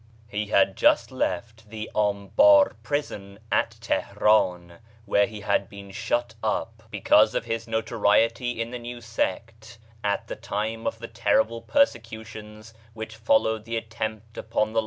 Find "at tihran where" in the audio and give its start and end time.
3.51-5.27